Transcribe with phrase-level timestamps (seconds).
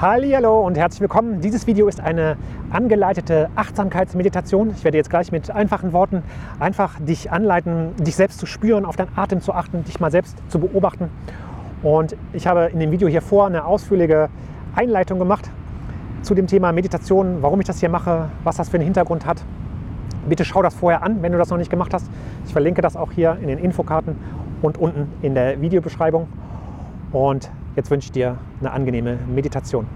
[0.00, 1.42] Hallo und herzlich willkommen.
[1.42, 2.38] Dieses Video ist eine
[2.70, 4.70] angeleitete Achtsamkeitsmeditation.
[4.70, 6.22] Ich werde jetzt gleich mit einfachen Worten
[6.58, 10.38] einfach dich anleiten, dich selbst zu spüren, auf deinen Atem zu achten, dich mal selbst
[10.48, 11.10] zu beobachten.
[11.82, 14.30] Und ich habe in dem Video hier vor eine ausführliche
[14.74, 15.50] Einleitung gemacht
[16.22, 19.44] zu dem Thema Meditation, warum ich das hier mache, was das für einen Hintergrund hat.
[20.26, 22.10] Bitte schau das vorher an, wenn du das noch nicht gemacht hast.
[22.46, 24.16] Ich verlinke das auch hier in den Infokarten
[24.62, 26.26] und unten in der Videobeschreibung.
[27.12, 29.86] Und jetzt wünsche ich dir eine angenehme Meditation.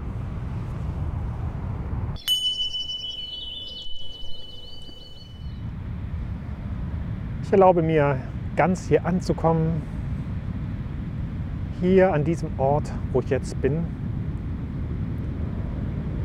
[7.43, 8.17] Ich erlaube mir,
[8.55, 9.81] ganz hier anzukommen,
[11.79, 13.83] hier an diesem Ort, wo ich jetzt bin.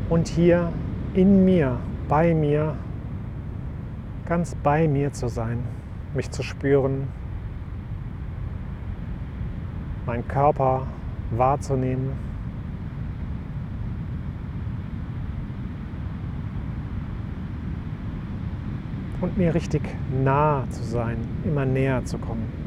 [0.09, 0.71] Und hier
[1.13, 1.77] in mir,
[2.07, 2.75] bei mir,
[4.25, 5.59] ganz bei mir zu sein,
[6.13, 7.07] mich zu spüren,
[10.05, 10.87] meinen Körper
[11.31, 12.11] wahrzunehmen.
[19.21, 19.83] Und mir richtig
[20.23, 22.61] nah zu sein, immer näher zu kommen.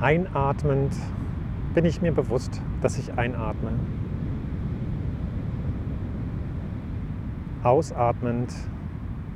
[0.00, 0.96] Einatmend
[1.74, 3.72] bin ich mir bewusst, dass ich einatme.
[7.62, 8.50] Ausatmend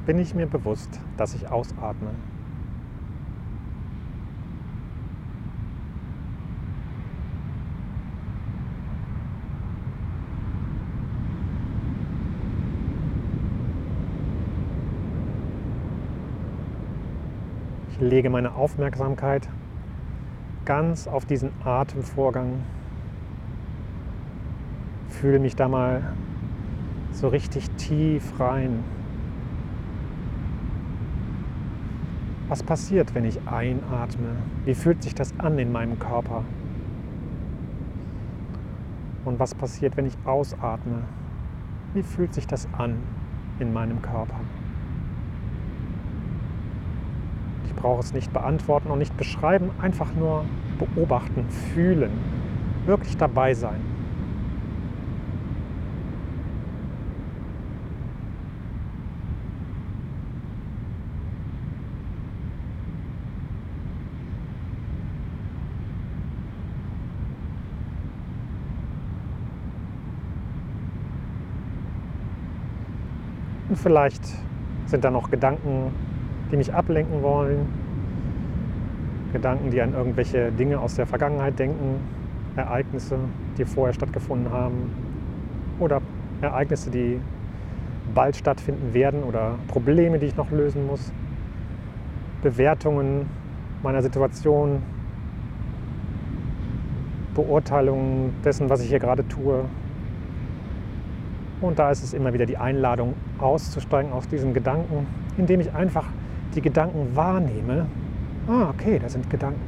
[0.06, 2.10] bin ich mir bewusst, dass ich ausatme.
[17.90, 19.48] Ich lege meine Aufmerksamkeit
[20.64, 22.60] ganz auf diesen Atemvorgang.
[25.08, 26.02] Fühle mich da mal
[27.12, 28.82] so richtig tief rein.
[32.54, 34.36] Was passiert, wenn ich einatme?
[34.64, 36.44] Wie fühlt sich das an in meinem Körper?
[39.24, 41.02] Und was passiert, wenn ich ausatme?
[41.94, 42.98] Wie fühlt sich das an
[43.58, 44.38] in meinem Körper?
[47.66, 50.44] Ich brauche es nicht beantworten und nicht beschreiben, einfach nur
[50.78, 52.12] beobachten, fühlen,
[52.86, 53.80] wirklich dabei sein.
[73.74, 74.22] Und vielleicht?
[74.86, 75.90] Sind da noch Gedanken,
[76.52, 77.66] die mich ablenken wollen.
[79.32, 81.96] Gedanken, die an irgendwelche Dinge aus der Vergangenheit denken,
[82.54, 83.18] Ereignisse,
[83.58, 84.92] die vorher stattgefunden haben?
[85.80, 86.00] Oder
[86.40, 87.18] Ereignisse, die
[88.14, 89.24] bald stattfinden werden?
[89.24, 91.10] Oder Probleme, die ich noch lösen muss,
[92.42, 93.26] Bewertungen
[93.82, 94.82] meiner Situation,
[97.34, 99.64] Beurteilungen dessen, was ich hier gerade tue,
[101.60, 105.06] und da ist es immer wieder die Einladung, auszusteigen aus diesen Gedanken,
[105.36, 106.06] indem ich einfach
[106.54, 107.86] die Gedanken wahrnehme.
[108.48, 109.60] Ah, okay, da sind Gedanken.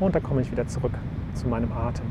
[0.00, 0.92] Und da komme ich wieder zurück
[1.34, 2.04] zu meinem Atem.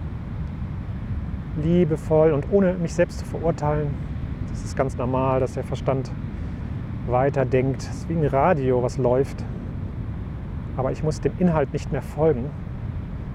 [1.61, 3.89] Liebevoll und ohne mich selbst zu verurteilen.
[4.49, 6.11] Das ist ganz normal, dass der Verstand
[7.07, 7.83] weiterdenkt.
[7.83, 9.43] Es ist wie ein Radio, was läuft.
[10.77, 12.45] Aber ich muss dem Inhalt nicht mehr folgen.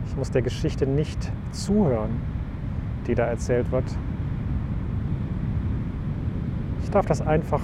[0.06, 2.20] Ich muss der Geschichte nicht zuhören,
[3.06, 3.84] die da erzählt wird,
[6.90, 7.60] ich darf das einfach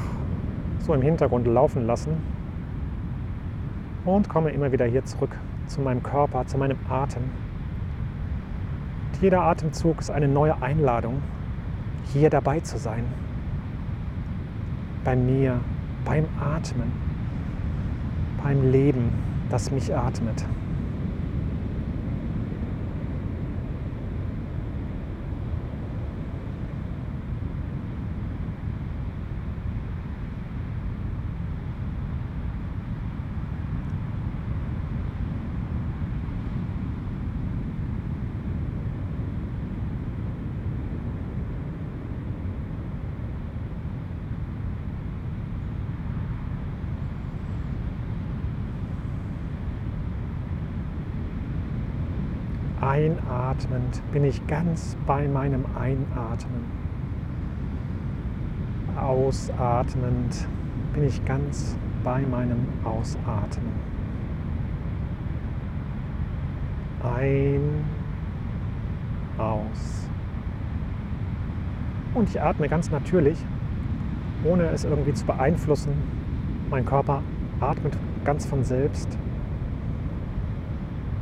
[0.78, 2.12] so im Hintergrund laufen lassen
[4.04, 7.24] und komme immer wieder hier zurück zu meinem Körper, zu meinem Atem.
[9.12, 11.22] Und jeder Atemzug ist eine neue Einladung,
[12.12, 13.02] hier dabei zu sein.
[15.02, 15.58] Bei mir,
[16.04, 16.92] beim Atmen,
[18.44, 19.10] beim Leben,
[19.50, 20.44] das mich atmet.
[52.96, 56.64] Einatmend bin ich ganz bei meinem Einatmen.
[58.98, 60.48] Ausatmend
[60.94, 63.74] bin ich ganz bei meinem Ausatmen.
[67.02, 67.84] Ein,
[69.36, 70.08] aus.
[72.14, 73.36] Und ich atme ganz natürlich,
[74.42, 75.92] ohne es irgendwie zu beeinflussen.
[76.70, 77.22] Mein Körper
[77.60, 77.92] atmet
[78.24, 79.18] ganz von selbst.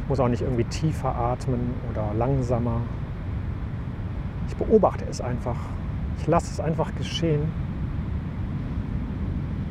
[0.09, 2.83] Muss auch nicht irgendwie tiefer atmen oder langsamer.
[4.49, 5.57] Ich beobachte es einfach.
[6.19, 7.43] Ich lasse es einfach geschehen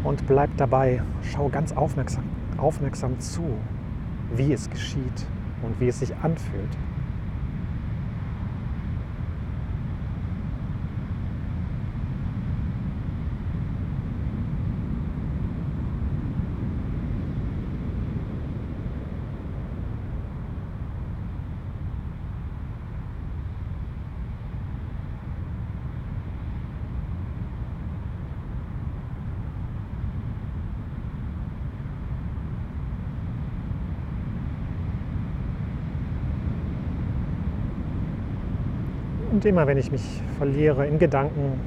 [0.03, 1.01] und bleib dabei.
[1.21, 2.24] Schau ganz aufmerksam,
[2.57, 3.44] aufmerksam zu,
[4.35, 5.27] wie es geschieht
[5.62, 6.77] und wie es sich anfühlt.
[39.43, 41.59] Und immer wenn ich mich verliere in Gedanken,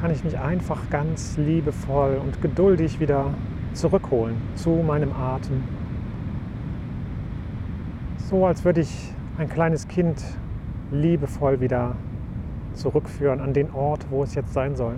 [0.00, 3.34] kann ich mich einfach ganz liebevoll und geduldig wieder
[3.72, 5.64] zurückholen zu meinem Atem.
[8.18, 10.22] So als würde ich ein kleines Kind
[10.92, 11.96] liebevoll wieder
[12.74, 14.94] zurückführen an den Ort, wo es jetzt sein soll.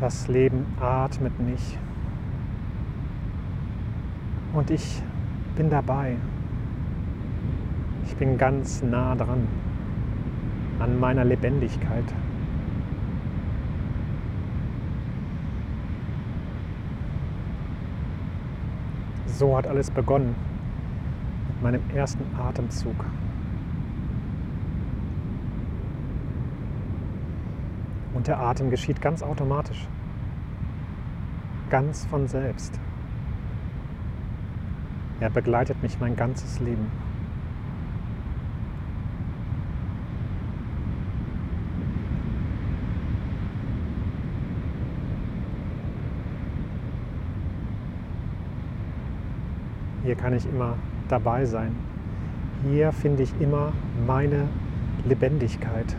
[0.00, 1.78] Das Leben atmet mich.
[4.54, 5.02] Und ich
[5.56, 6.16] bin dabei.
[8.06, 9.46] Ich bin ganz nah dran
[10.78, 12.04] an meiner Lebendigkeit.
[19.26, 20.34] So hat alles begonnen
[21.48, 22.96] mit meinem ersten Atemzug.
[28.20, 29.88] Und der Atem geschieht ganz automatisch.
[31.70, 32.78] Ganz von selbst.
[35.20, 36.84] Er begleitet mich mein ganzes Leben.
[50.04, 50.74] Hier kann ich immer
[51.08, 51.74] dabei sein.
[52.68, 53.72] Hier finde ich immer
[54.06, 54.46] meine
[55.06, 55.96] Lebendigkeit.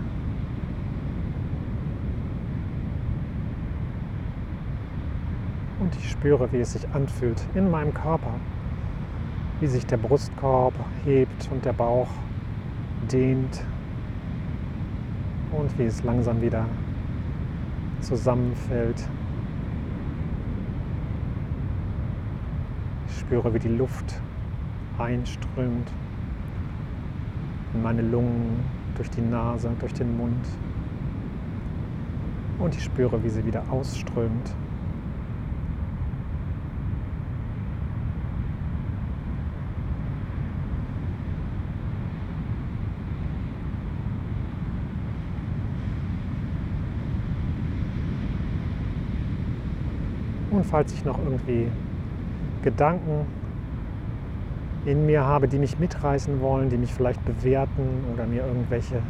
[5.82, 8.36] Und ich spüre, wie es sich anfühlt in meinem Körper,
[9.60, 12.08] wie sich der Brustkorb hebt und der Bauch
[13.12, 13.66] dehnt
[15.52, 16.66] und wie es langsam wieder
[18.00, 19.08] zusammenfällt.
[23.10, 24.22] Ich spüre, wie die Luft
[25.00, 25.90] einströmt
[27.74, 28.60] in meine Lungen,
[28.96, 30.46] durch die Nase, durch den Mund.
[32.60, 34.54] Und ich spüre, wie sie wieder ausströmt
[50.62, 51.66] Und falls ich noch irgendwie
[52.62, 53.26] Gedanken
[54.86, 59.02] in mir habe, die mich mitreißen wollen, die mich vielleicht bewerten oder mir irgendwelche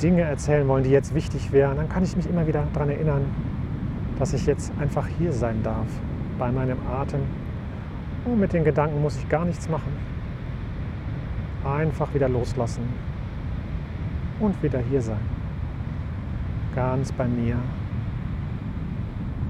[0.00, 3.26] Dinge erzählen wollen, die jetzt wichtig wären, dann kann ich mich immer wieder daran erinnern,
[4.18, 5.88] dass ich jetzt einfach hier sein darf
[6.38, 7.20] bei meinem Atem.
[8.24, 9.92] Und mit den Gedanken muss ich gar nichts machen.
[11.66, 12.88] Einfach wieder loslassen
[14.40, 15.20] und wieder hier sein.
[16.74, 17.58] Ganz bei mir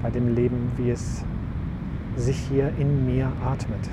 [0.01, 1.23] bei dem Leben, wie es
[2.15, 3.89] sich hier in mir atmet.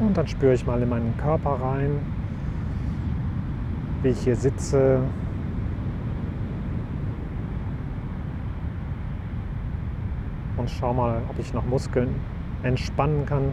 [0.00, 2.00] Und dann spüre ich mal in meinen Körper rein,
[4.02, 5.00] wie ich hier sitze.
[10.56, 12.08] Und schau mal, ob ich noch Muskeln
[12.62, 13.52] entspannen kann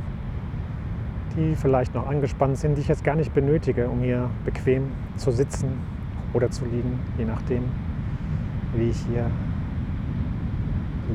[1.38, 5.32] die vielleicht noch angespannt sind, die ich jetzt gar nicht benötige, um hier bequem zu
[5.32, 5.70] sitzen
[6.34, 7.64] oder zu liegen, je nachdem,
[8.76, 9.30] wie ich hier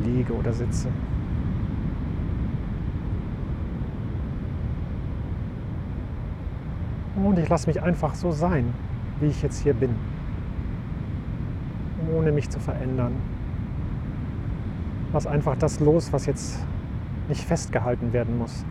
[0.05, 0.89] liege oder sitze.
[7.17, 8.73] Und ich lasse mich einfach so sein,
[9.21, 9.91] wie ich jetzt hier bin,
[12.15, 13.13] ohne mich zu verändern.
[15.13, 16.65] Lass einfach das los, was jetzt
[17.29, 18.65] nicht festgehalten werden muss.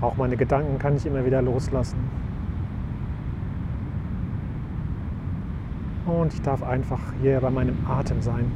[0.00, 1.98] Auch meine Gedanken kann ich immer wieder loslassen.
[6.06, 8.50] Und ich darf einfach hier bei meinem Atem sein.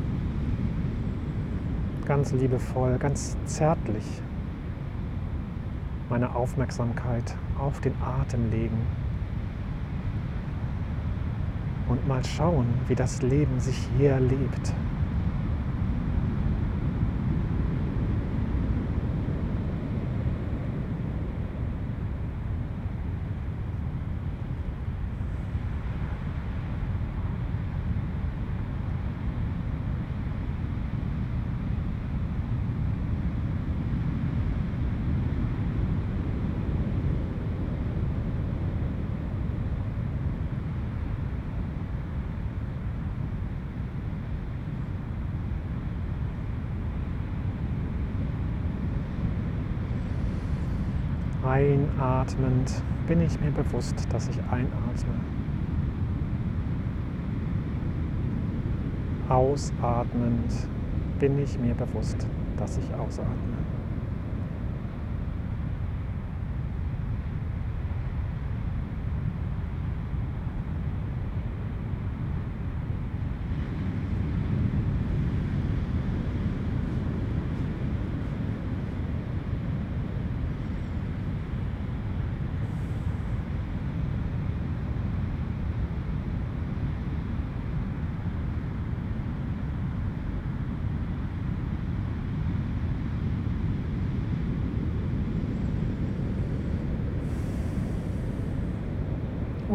[2.06, 4.22] Ganz liebevoll, ganz zärtlich
[6.08, 8.78] meine Aufmerksamkeit auf den Atem legen.
[11.88, 14.72] Und mal schauen, wie das Leben sich hier lebt.
[51.54, 55.14] Einatmend bin ich mir bewusst, dass ich einatme.
[59.28, 60.52] Ausatmend
[61.20, 63.54] bin ich mir bewusst, dass ich ausatme.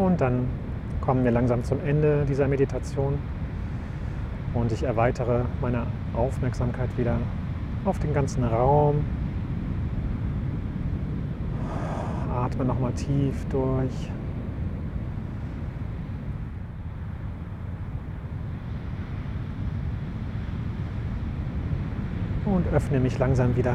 [0.00, 0.46] Und dann
[1.00, 3.18] kommen wir langsam zum Ende dieser Meditation
[4.52, 7.16] und ich erweitere meine Aufmerksamkeit wieder
[7.84, 9.04] auf den ganzen Raum.
[12.34, 14.10] Atme nochmal tief durch.
[22.44, 23.74] Und öffne mich langsam wieder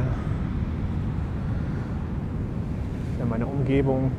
[3.17, 4.11] für meine Umgebung.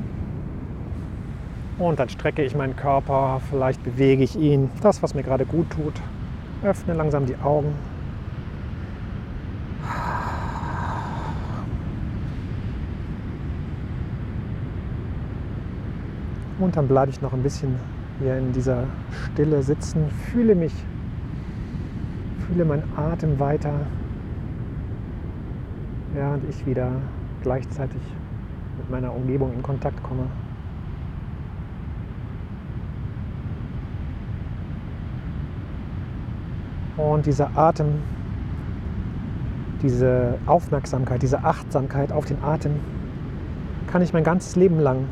[1.78, 5.68] Und dann strecke ich meinen Körper, vielleicht bewege ich ihn, das, was mir gerade gut
[5.70, 5.92] tut.
[6.62, 7.74] Öffne langsam die Augen.
[16.58, 17.76] Und dann bleibe ich noch ein bisschen
[18.18, 20.72] hier in dieser Stille sitzen, fühle mich,
[22.46, 23.74] fühle meinen Atem weiter,
[26.14, 26.92] während ich wieder
[27.42, 28.00] gleichzeitig
[28.78, 30.26] mit meiner Umgebung in Kontakt komme.
[36.96, 38.02] Und dieser Atem,
[39.82, 42.72] diese Aufmerksamkeit, diese Achtsamkeit auf den Atem
[43.86, 45.04] kann ich mein ganzes Leben lang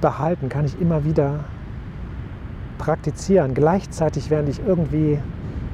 [0.00, 1.40] behalten, kann ich immer wieder
[2.78, 5.18] praktizieren, gleichzeitig während ich irgendwie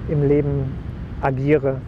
[0.09, 0.73] im Leben
[1.21, 1.81] agiere.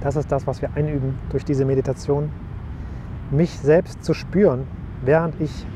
[0.00, 2.30] Das ist das, was wir einüben durch diese Meditation.
[3.30, 4.66] Mich selbst zu spüren,
[5.04, 5.66] während ich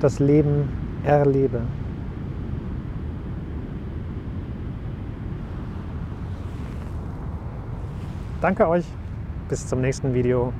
[0.00, 0.68] das Leben
[1.04, 1.62] erlebe.
[8.42, 8.84] Danke euch.
[9.48, 10.52] Bis zum nächsten Video.